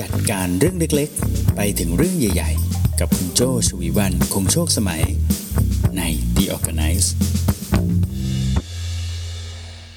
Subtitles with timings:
[0.00, 5.02] จัดการเรื่องเล็กๆ ไปถึงเรื่องใหญ่ๆ กับคุณโจชวีวันคงโชคสมัย
[5.96, 6.02] ใน
[6.36, 7.08] The Organize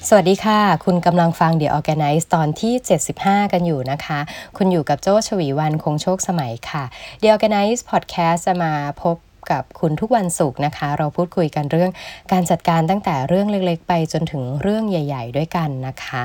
[0.08, 2.74] สวัสดีค่ะ คุณกำลังฟัง The Organize ตอนที่
[3.12, 4.20] 75 กันอยู่นะคะ
[4.56, 6.84] คุณอยู่กับโจชวีวันคงโชคสมัยค่ะ
[7.20, 8.72] The Organize Podcast จะมา
[9.02, 9.16] พบ
[9.50, 11.90] กับคุณทุกวันศุกร์นะคะ เราพูดคุยกันเรื่อง
[12.32, 16.22] การจัดการตั้งแต่เรื่องเล็กๆ ไปจนถึงเรื่องใหญ่ ๆ ด้วยกันนะคะ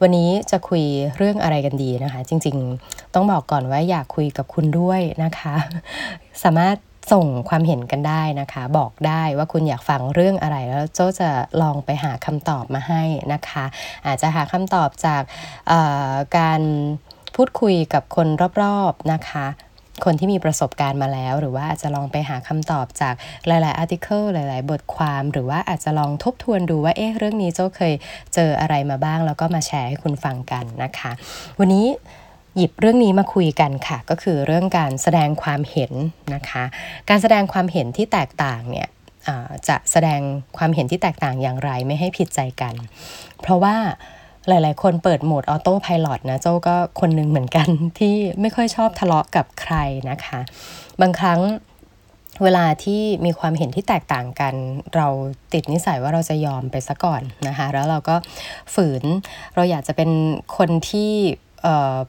[0.00, 0.84] วันนี้จะคุย
[1.16, 5.54] เรื่องอะไรกันดีนะคะ จริงๆ ต้องบอกก่อนว่าอยากคุยกับคุณด้วยนะคะ
[6.44, 6.76] สามารถ
[7.12, 11.30] ส่งความเห็นกันได้นะคะ บอกได้ว่าคุณอยากฟังเรื่องอะไรแล้วโจจะ
[11.62, 13.02] ลองไปหาคำตอบมาให้
[13.32, 13.64] นะคะ
[14.06, 15.22] อาจจะหาคำตอบจาก
[16.38, 16.60] การ
[17.36, 18.28] พูดคุยกับคน
[18.62, 19.46] รอบๆนะคะ
[20.04, 23.14] คนที่มีประสบการณ์มาแล้ว หรือว่าอาจจะลองไปหาคำตอบจาก
[23.46, 27.94] หลายๆอาร์ติเคิลหลาย ๆ บทความ หรือว่าอาจจะลองทบทวนดูว่าเอ๊ะเรื่องนี้เจ้าเคย
[28.34, 31.12] เจออะไรมาบ้าง แล้วก็มาแชร์ให้คุณฟังกันนะคะ
[31.58, 31.86] วันนี้
[32.56, 35.92] หยิบเรื่องนี้มาคุยกันค่ะ ก็คือเรื่องการแสดงความเห็น
[36.34, 36.64] นะคะ
[37.08, 38.88] การแสดงความเห็นที่แตกต่างเนี่ย
[39.68, 40.20] จะแสดง
[40.56, 42.74] ความเห็นที่แตกต่างอย่างไรไม่ให้ผิดใจกัน
[43.40, 43.76] เพราะว่า
[44.48, 49.74] หลายๆ คนเปิดโหมดออโต้พายโนะเจ้าก็คนหนึ่งเหมือนกันที่ไม่ค่อยชอบทะเลาะกับใคร
[50.10, 50.40] นะคะ
[51.00, 51.40] บางครั้ง
[52.42, 54.54] เวลาที่มีความเห็นที่แตกต่างกัน
[54.94, 55.06] เรา
[55.52, 58.16] ติดนิสัยว่าเราจะยอมไปซะก่อนนะคะ แล้วเราก็
[58.74, 59.04] ฝืน
[59.54, 60.10] เราอยากจะเป็น
[60.56, 61.12] คนที่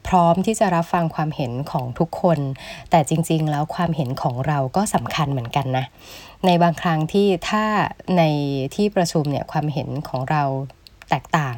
[0.07, 2.39] พร้อมที่จะรับฟังความเห็นของทุกคน
[2.91, 5.85] แต่จริง ๆ แล้วความเห็นของเราก็สำคัญเหมือนกันนะ
[6.45, 7.63] ในบางครั้งที่ถ้า
[8.17, 8.23] ใน
[8.75, 10.43] ที่ประชุมเนี่ยความเห็นของเรา
[11.09, 11.55] แตกต่าง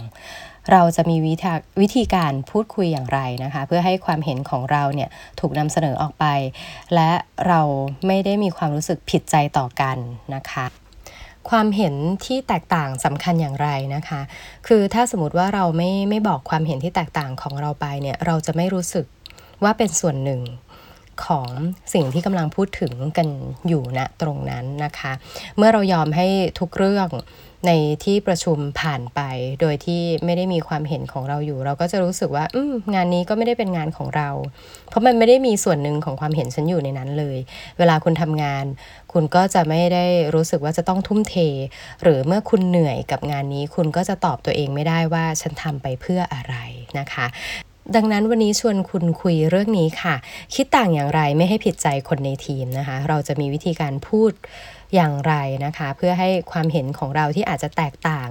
[0.71, 1.51] เราจะมีวิธี
[1.81, 6.25] วิธีการพูดคุยอย่างไรนะคะ เพื่อให้ความเห็นของเราเนี่ยถูกนำเสนอออกไป
[6.95, 7.11] และ
[7.47, 7.61] เรา
[8.07, 9.97] ไม่ได้มีความรู้สึกผิดใจต่อกัน
[10.35, 10.65] นะคะ
[11.49, 11.93] ความเห็น
[12.25, 14.21] ที่แตกต่างสำคัญอย่างไรนะคะ
[14.67, 19.05] คือถ้าสมมติว่าเราไม่ไม่บอกความเห็นที่แตกต่างของเราไปเนี่ยเราจะไม่รู้สึก
[19.63, 20.41] ว่าเป็นส่วนหนึ่ง
[21.25, 21.49] ของ
[21.93, 23.27] สิ่งที่กำลังพูดถึงกัน
[23.67, 25.11] อยู่ณนะตรงนั้นนะคะ
[25.57, 26.27] เมื่อเรายอมให้
[26.59, 27.09] ทุกเรื่อง
[27.65, 27.71] ใน
[28.03, 29.21] ที่ประชุมผ่านไป
[29.61, 32.61] โดยที่ไม่ได้มีความเห็นของเราอยู่ เราก็จะรู้สึกว่า อื
[32.95, 34.29] งานนี้ก็ไม่ได้เป็นงานของเรา
[34.89, 37.37] เพราะมันไม่ได้มีส่วนหนึ่งของความเห็นฉันอยู่ในนั้นเลย
[37.77, 38.65] เวลาคุณทำงาน
[39.13, 41.35] คุณก็จะไม่ได้รู้สึกว่าจะต้องทุ่มเท
[42.03, 46.55] หรือเมื่อคุณเหนื่อยกับงานนี้ คุณก็จะตอบตัวเองไม่ได้ว่าฉันทำไปเพื่ออะไร
[46.99, 47.25] นะคะ
[47.95, 50.15] ดังนั้นวันนี้ชวนคุณคุยเรื่องนี้ค่ะ
[50.55, 54.31] คิดต่างอย่างไรไม่ให้ผิดใจคนในทีมนะคะ เราจะมีวิธีการพูด
[54.95, 55.33] อย่างไร
[55.65, 58.29] นะคะ เพื่อให้ความเห็นของเราที่อาจจะแตกต่าง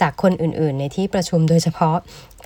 [0.00, 1.96] จากคนอื่นๆ ในที่ประชุมโดยเฉพาะ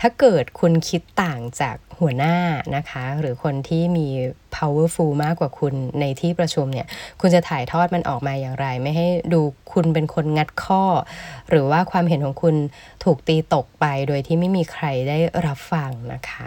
[0.01, 2.37] ถ้าเกิดคุณคิดต่างจาก หัวหน้า
[2.77, 4.09] นะคะ หรือคนที่มี
[4.57, 6.87] powerful มากกว่าคุณในที่ประชุมเนี่ย
[7.21, 9.41] คุณจะถ่ายทอดมันออกมาอย่างไร ไม่ให้ดู
[9.73, 10.85] คุณเป็นคนงัดข้อ
[11.51, 12.55] หรือว่าความเห็นของคุณ
[13.05, 16.47] ถูกตีตกไปโดยที่ไม่มีใครได้รับฟังนะคะ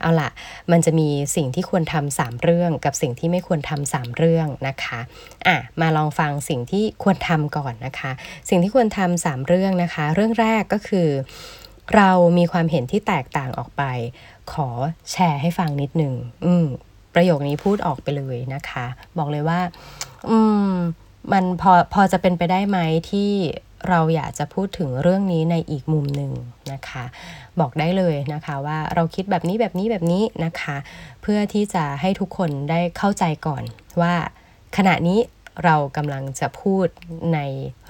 [0.00, 0.30] เอาล่ะ
[0.70, 5.00] มันจะมีสิ่งที่ควรทำสามเรื่องกับสิ่งที่ไม่ควรทำสามเรื่องนะคะ
[5.46, 8.10] อะมาลองฟังสิ่งที่ควรทำก่อนนะคะ
[8.48, 11.08] สิ่งที่ควรทำสามเรื่องนะคะ เรื่องแรกก็คือ
[11.96, 13.82] เรามีความเห็นที่แตกต่างออกไป
[14.52, 14.68] ขอ
[15.12, 16.14] แชร์ให้ฟังนิดหนึ่ง
[16.46, 16.66] อืม
[17.14, 18.86] ประโยคนี้พูดออกไปเลยนะคะ
[19.18, 19.60] บอกเลยว่า
[20.30, 20.70] อืม
[21.32, 22.78] มันพอพอจะเป็นไปได้ไหม
[23.10, 23.30] ที่
[23.88, 26.32] เราอยากจะพูดถึงเรื่องนี้ในอีกมุมหนึ่ง
[26.72, 27.04] นะคะ
[27.60, 30.76] บอกได้เลยนะคะว่าเราคิดแบบนี้แบบนี้แบบนี้นะคะ
[31.22, 33.62] เพื่อที่จะให้ทุกคนได้เข้าใจก่อน
[34.00, 34.14] ว่า
[34.76, 35.20] ขณะนี้
[35.64, 36.86] เรากำลังจะพูด
[37.34, 37.38] ใน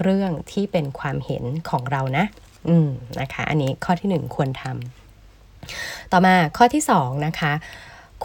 [0.01, 2.25] เรื่องที่เป็นความเห็นของเรานะ
[2.69, 5.06] อืมนะคะ อันนี้ข้อที่หนึ่งควรทำ
[6.11, 7.53] ต่อมาข้อที่สองนะคะ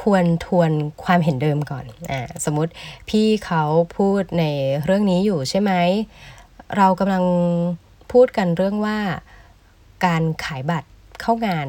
[0.03, 0.70] ควรทวน
[1.04, 2.72] ความเห็นเดิมก่อนอ่าสมมติ
[3.08, 3.62] พี่เขา
[3.97, 4.44] พูดใน
[4.84, 5.72] เรื่องนี้อยู่ใช่ไหม
[6.76, 7.25] เรากำลัง
[8.12, 8.98] พูดกันเรื่องว่า
[10.06, 10.88] การขายบัตร
[11.20, 11.66] เข้างาน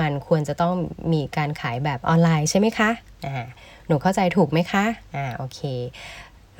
[0.00, 0.74] มันควรจะต้อง
[1.12, 2.90] มีการขายแบบออนไลน์ใช่ไหมคะ
[3.26, 3.44] อ่า
[3.86, 4.84] หนูเข้าใจถูกไหมคะ
[5.16, 5.60] อ่าโอเค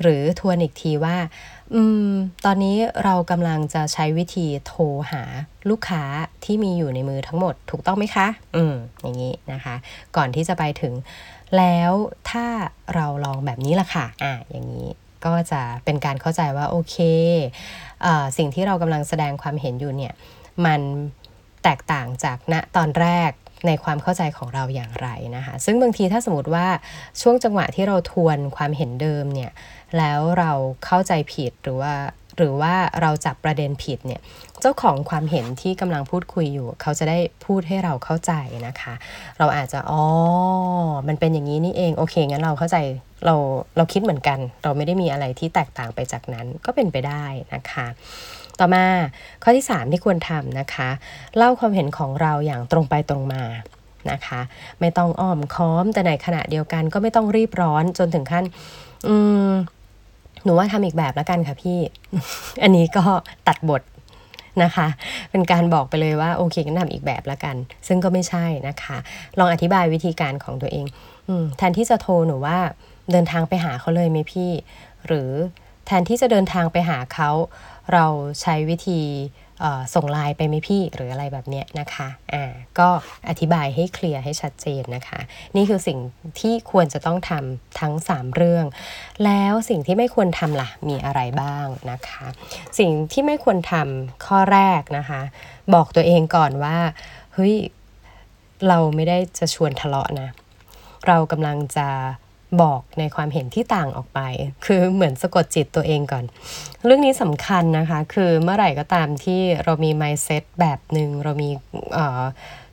[0.01, 1.17] หรือทวนอีกทีว่า
[1.73, 2.09] อืม
[2.45, 5.23] ตอนนี้เรากำลังจะใช้วิธีโทรหา
[5.69, 6.03] ลูกค้า
[6.43, 9.75] ที่มีอยู่ในมือทั้งหมดถูกต้องไหมคะ อืมอย่างนี้นะคะ
[10.15, 10.93] ก่อนที่จะไปถึง
[11.57, 11.91] แล้ว
[12.29, 12.45] ถ้า
[12.95, 14.89] เราลองแบบนี้ล่ะค่ะ อ่าอย่างนี้
[15.25, 16.97] ก็จะเป็นการเข้าใจว่าโอเค
[18.05, 18.07] อ
[18.37, 20.13] สิ่งที่เรากำลังแสดงความเห็นอยู่เนี่ย
[20.65, 20.81] มัน
[21.63, 23.31] แตกต่างจากณตอนแรก
[23.65, 26.67] ในความเข้าใจของเราอย่างไรนะคะ ซึ่งบางทีถ้าสมมติว่า
[27.21, 29.51] ช่วงจังหวะที่เราทวนความเห็นเดิมเนี่ย
[29.97, 30.51] แล้วเรา
[30.85, 31.93] เข้าใจผิดหรือว่า
[32.37, 34.21] หรือว่าเราจับประเด็นผิดเนี่ย
[34.61, 38.31] เจ้าของความเห็นที่กำลังพูดคุยอยู่ เขาจะได้พูดให้เราเข้าใจ
[38.67, 38.93] นะคะ
[39.39, 40.03] เราอาจจะอ๋อ
[41.07, 42.77] มันเป็นอย่างนี้นี่เองโอเคงั้นเราเข้าใจ
[43.25, 43.35] เรา
[43.77, 47.87] เราคิดเหมือนกัน เราไม่ได้มีอะไรที่แตกต่างไปจากนั้นก็เป็นไปได้นะคะ
[48.59, 48.85] ต่อมา
[49.43, 50.89] ข้อที่ 3 ที่ควรทำนะคะ
[51.37, 53.43] เล่าความเห็นของเราอย่างตรงไปตรงมา
[54.11, 54.41] นะคะ
[54.79, 58.43] ไม่ต้องอ้อมค้อมแต่ในขณะเดียวกันก็ไม่ต้องรีบร้อนจนถึงขั้น
[59.07, 59.15] อื
[59.49, 59.51] ม
[60.43, 61.79] หนูว่าทำอีกแบบแล้วกันค่ะพี่
[62.63, 63.03] อันนี้ก็
[63.47, 63.81] ตัดบท
[64.63, 64.87] นะคะ
[65.31, 67.55] เป็นการบอกไปเลยว่าโอเคกันทำอีกแบบแล้วกัน
[67.87, 68.97] ซึ่งก็ไม่ใช่นะคะ
[69.39, 70.85] ลองอธิบายวิธีการของตัวเอง
[71.29, 72.57] อแทนที่จะโทรหนูว่า
[73.11, 74.51] เดินทางไปหาเขาเลยไหมพี่
[75.07, 75.29] หรือ
[75.85, 77.29] แทนที่จะเดินทางไปหาเขา
[77.93, 78.05] เรา
[78.41, 79.01] ใช้วิธี
[79.95, 82.89] ส่งไลน์ไปไหมพี่หรืออะไรแบบเนี้ยนะคะอ่าก็
[83.29, 85.19] อธิบายให้เคลียร์ให้ชัดเจนนะคะ
[85.55, 85.99] นี่คือสิ่ง
[86.39, 88.65] ที่ควรจะต้องทำทั้ง 3 เรื่อง
[89.25, 92.25] แล้วสิ่งที่ไม่ควรทำล่ะมีอะไรบ้างนะคะ
[92.79, 95.21] สิ่งที่ไม่ควรทำข้อแรกนะคะ
[95.73, 96.77] บอกตัวเองก่อนว่า
[97.33, 97.55] เฮ้ย
[98.67, 100.29] เราไม่ได้จะชวนทะเลาะนะ
[101.07, 101.87] เรากำลังจะ
[102.61, 104.19] บอกในความเห็นที่ต่างออกไป
[104.65, 106.23] คือเหมือนสะกดจิตตัวเองก่อน
[106.85, 111.49] เรื่องนี้สำคัญนะคะ คือเมื่อไหร่ก็ตามที่เรามี mindset แบบหนึ่งเรามี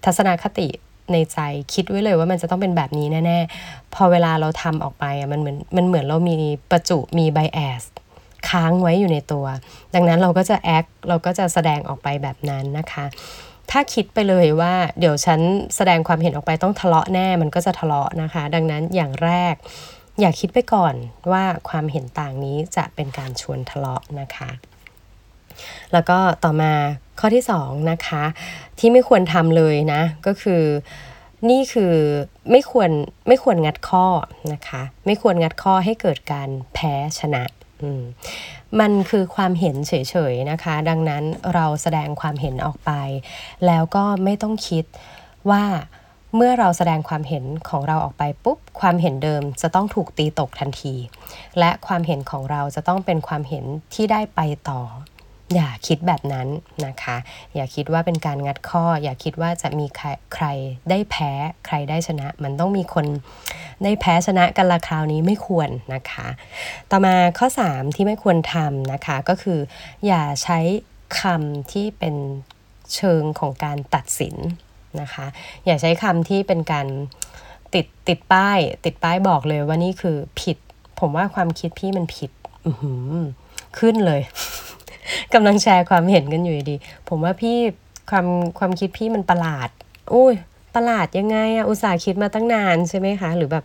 [0.05, 0.69] ทัศนคติ
[1.12, 1.38] ในใจ
[1.73, 6.35] คิดไว้เลยว่ามันจะต้องเป็นแบบนี้แน่ ๆ พอเวลาเราทำออกไปมันเหมือนมันเหมือนเรามี
[6.71, 7.82] ประจุมี bias
[8.49, 9.47] ค้างไว้อยู่ในตัว
[9.94, 13.06] ดังนั้นเราก็จะ act เราก็จะแสดงออกไปแบบนั้นนะคะ
[13.70, 15.40] ถ้าคิดไปเลยว่าเดี๋ยวฉัน
[15.76, 19.55] แสดงความเห็นออกไปต้องทะเลาะแน่มันก็จะทะเลาะนะคะ ดังนั้นอย่างแรก
[20.20, 20.94] อย่าคิดไปก่อน
[21.32, 24.50] ว่าความเห็นต่างนี้จะเป็นการชวนทะเลาะนะคะ
[25.93, 26.72] แล้วก็ต่อมา
[27.20, 28.25] ข้อที่2นะคะ
[28.78, 30.62] ที่ไม่ควรทำเลยนะ ก็คือ
[31.50, 31.94] นี่คือ
[32.50, 32.90] ไม่ควร
[33.28, 34.06] ไม่ควรงัดข้อ
[34.52, 37.44] นะคะ ไม่ควรงัดข้อให้เกิดการแพ้ชนะ
[38.81, 39.92] มันคือความเห็นเฉ
[40.32, 42.90] ยๆนะคะ ดังนั้นเราแสดงความเห็นออกไป
[43.66, 44.84] แล้วก็ไม่ต้องคิด
[45.50, 45.64] ว่า
[46.36, 50.94] เมื่อเราแสดงความเห็นของเราออกไปปุ๊บ ความเห็นเดิมจะต้องถูกตีตกทันที
[51.58, 53.64] และความเห็นของเราจะต้องเป็นความเห็น
[53.94, 54.40] ที่ได้ไป
[54.70, 54.80] ต่อ
[55.54, 56.48] อย่าคิดแบบนั้น
[56.86, 57.16] นะคะ
[57.54, 60.46] อย่าคิดว่าเป็นการงัดข้อ อย่าคิดว่าจะมีใครใคร
[60.90, 61.32] ได้แพ้
[61.66, 63.06] ใครได้ชนะ มันต้องมีคน
[63.84, 66.28] ได้แพ้ชนะกันละคราวนี้ไม่ควรนะคะ
[66.90, 69.58] ต่อมาข้อ 3 ที่ไม่ควรทำนะคะก็คือ
[70.06, 70.58] อย่าใช้
[71.20, 72.16] คำที่เป็น
[72.94, 74.36] เชิงของการตัดสิน
[75.00, 75.26] นะคะ
[75.64, 76.86] อย่าใช้คำที่เป็นการ
[77.74, 80.56] ติดติดป้าย ติดป้ายบอกเลยว่านี่คือผิด
[81.00, 82.30] ผมว่าความคิดพี่มันผิด
[83.78, 84.22] ขึ้นเลย
[85.34, 86.76] กำลังแชร์ความเห็นกันอยู่ดี
[87.08, 87.56] ผมว่าพี่
[88.10, 88.26] ความ
[88.58, 89.68] ความคิดพี่มันประหลาด
[90.14, 90.34] อุ้ย
[90.74, 93.64] ประหลาดยังไงอะอุตส่าห์คิดมาตั้งนานใช่ไหมคะ หรือแบบ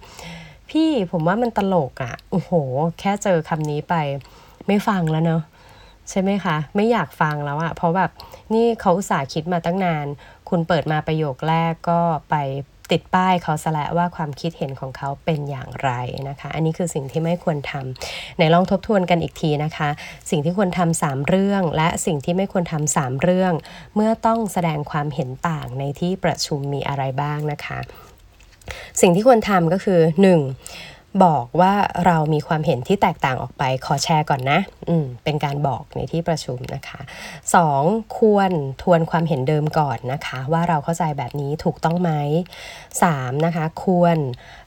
[0.72, 2.52] พี่ผมว่ามันตลกอะโอ้โห
[3.00, 3.96] แค่เจอคำนี้ไป
[4.68, 5.42] ไม่ฟังแล้วเนาะ
[6.10, 8.12] ใช่ไหมคะ ไม่อยากฟังแล้วอะเพราะแบบ
[8.54, 10.06] นี่เขาอุตส่าห์คิดมาตั้งนาน
[10.50, 12.00] คุณเปิดมาประโยคแรกก็
[12.30, 12.36] ไป
[12.92, 15.92] ติดป้ายเขาสะละว่าความคิดเห็นของเขาเป็นอย่างไร
[16.30, 19.90] นะคะ อันนี้คือสิ่งที่ไม่ควรทำในลองทบทวนกันอีกทีนะคะ
[20.30, 23.54] สิ่งที่ควรทำสามเรื่อง และสิ่งที่ไม่ควรทำสามเรื่อง
[23.96, 27.80] เมื่อต้องแสดงความเห็นต่างในที่ประชุมมีอะไรบ้างนะคะ
[29.02, 30.99] สิ่งที่ควรทำก็คือ 1.
[31.24, 31.74] บอกว่า
[32.06, 34.60] เรามีความเห็นที่แตกต่างออกไปขอแชร์ก่อนนะ
[34.90, 37.00] อืมเป็นการบอกในที่ประชุมนะคะ
[37.60, 38.18] 2.
[38.18, 38.52] ควร
[38.82, 42.12] ทวนความเห็นเดิมก่อนนะคะ ว่าเราเข้าใจแบบนี้ถูกต้องไหม
[42.82, 43.46] 3.
[43.46, 44.18] นะคะ ควร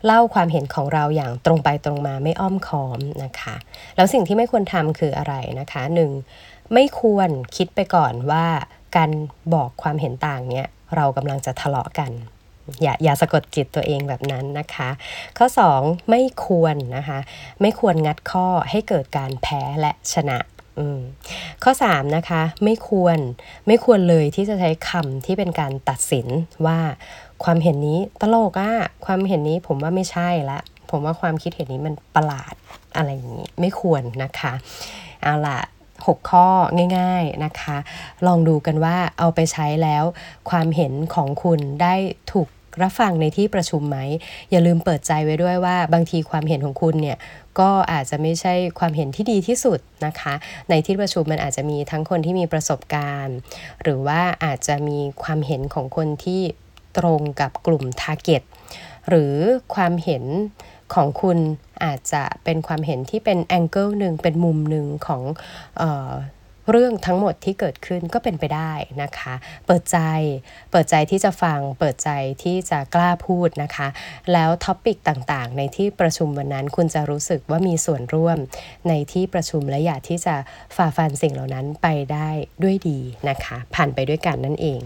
[0.05, 3.57] เล่าความเห็นของเราอย่างตรงไปตรงมาไม่อ้อมค้อมนะคะ
[3.97, 5.83] แล้วสิ่งที่ไม่ควรทำคืออะไรนะคะ
[6.29, 6.73] 1.
[6.75, 8.47] ไม่ควรคิดไปก่อนว่า
[8.97, 9.11] การ
[9.55, 12.13] บอกความเห็นต่างเนี้ยเรากำลังจะทะเลาะกัน
[12.83, 14.89] อย่าอย่าสะกดจิตตัวเองแบบนั้นนะคะ
[15.39, 15.47] ข้อ
[15.79, 17.19] 2 ไม่ควรนะคะ
[17.61, 20.39] ไม่ควรงัดข้อให้เกิดการแพ้และชนะ
[21.65, 23.19] ข้อ 3 นะคะ ไม่ควร
[23.67, 26.27] ไม่ควรเลยที่จะใช้คำที่เป็นการตัดสิน
[26.67, 26.79] ว่า
[27.45, 28.73] ความเห็นนี้ตลกอะ
[29.07, 30.61] ความเห็นนี้ผมว่าไม่ใช่ละ
[30.91, 32.55] ผมว่าความคิดเห็นนี้มันประหลาด
[32.97, 34.53] อะไรอย่างนี้ ไม่ควรนะคะ
[35.23, 35.59] เอาละ
[35.95, 36.49] 6 ข้อ
[36.99, 37.77] ง่าย ๆนะคะ
[38.27, 40.05] ลองดูกันว่าเอาไปใช้แล้ว
[40.51, 41.95] ความเห็นของคุณได้
[42.33, 42.49] ถูก
[42.83, 43.99] รับฟังในที่ประชุมไหม
[44.51, 47.19] อย่าลืมเปิดใจไว้ด้วยว่าบางทีความเห็นของคุณเนี่ย
[47.61, 50.35] ก็อาจจะไม่ใช่ความเห็นที่ดีที่สุดนะคะ
[50.71, 53.37] ในที่ประชุมมันอาจจะมีทั้งคนที่มีประสบการณ์
[53.83, 56.41] หรือว่าอาจจะมีความเห็นของคนที่
[56.99, 58.43] ตรงกับกลุ่ม target
[59.09, 59.35] หรือ
[59.75, 60.25] ความเห็น
[60.95, 61.39] ของคุณ
[61.85, 65.23] อาจจะเป็นความเห็นที่เป็น angle หนึ่งเป็นมุมหนึ่งของ
[65.81, 66.13] ออ
[66.73, 69.35] เรื่องทั้งหมดที่เกิดขึ้นก็เป็นไปได้นะคะ
[69.67, 69.99] เปิดใจ
[70.71, 72.11] เปิดใจที่จะฟัง เปิดใจ
[72.43, 73.89] ที่จะกล้าพูดนะคะ
[74.33, 78.39] แล้ว topic ต่างๆ ในที่ประชุมวันนั้นคุณจะรู้สึกว่ามีส่วนร่วม
[78.89, 80.35] ในที่ประชุมและอยากที่จะ
[80.77, 82.31] ฝ่าฟันสิ่งเหล่านั้นไปได้
[82.63, 84.81] ด้วยดีนะคะ ผ่านไปด้วยกันนั่นเอง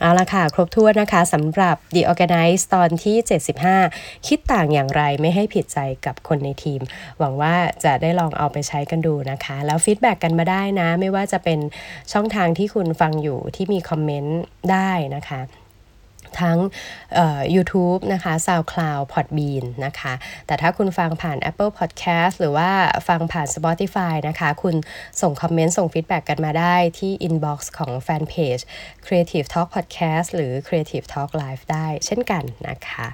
[0.00, 3.16] เอาละค่ะ ครบถ้วนนะคะสำหรับ The ORGANICE ตอนที่
[3.72, 6.80] 75 คิดต่างอย่างไรไม่ให้ผิดใจกับคนในทีม
[7.18, 11.58] หวังว่าจะได้ลองเอาไปใช้กันดูนะคะ แล้ว feedback กันมาได้นะ ไม่ว่าจะเป็น
[12.12, 14.40] ช่องทางที่คุณฟังอยู่ที่มีคอมเมนต์
[14.72, 15.40] ได้นะคะ
[16.42, 16.58] ทั้ง
[17.54, 20.12] YouTube นะคะ SoundCloud Podbean นะคะ
[20.46, 22.70] แต่ถ้าคุณฟังผ่าน Apple Podcast หรือว่า
[23.08, 24.74] ฟังผ่าน Spotify นะคะ คุณ
[25.20, 28.58] ส่งคอมเมนต์ ส่ง feedback กันมาได้ที่ inbox ของแฟนเพจ
[29.06, 33.06] Creative Talk Podcast หรือ Creative Talk Live ได้เช่นกันนะคะ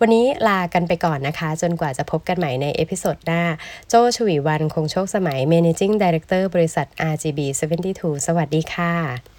[0.00, 3.42] วันนี้ลากันไปก่อนนะคะ จนกว่าจะพบกันใหม่ใน episode หน้า
[3.88, 7.40] โจชวีวันคงโชคสมัย Managing Director บริษัท RGB
[7.84, 9.35] 72 สวัสดีค่ะ